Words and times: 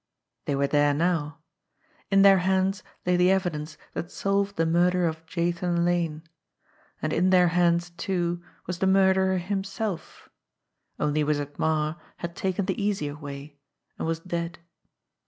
They 0.45 0.55
were 0.55 0.65
there 0.65 0.95
now. 0.95 1.37
In 2.09 2.23
their 2.23 2.39
hands 2.39 2.81
lay 3.05 3.15
the 3.17 3.29
evidence 3.29 3.77
that 3.93 4.09
solved 4.09 4.55
the 4.55 4.65
murder 4.65 5.05
of 5.05 5.27
Jathan 5.27 5.85
Lane; 5.85 6.23
and 7.03 7.13
in 7.13 7.29
their 7.29 7.49
hands, 7.49 7.91
too, 7.91 8.41
was 8.65 8.79
the 8.79 8.87
murderer 8.87 9.37
himself 9.37 10.27
only 10.99 11.23
Wizard 11.23 11.59
Marre 11.59 11.97
had 12.17 12.35
taken 12.35 12.65
the 12.65 12.81
easier 12.83 13.15
way, 13.15 13.59
and 13.99 14.07
was 14.07 14.19
dead. 14.21 14.57